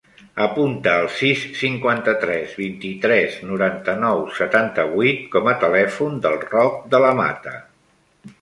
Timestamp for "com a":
5.37-5.57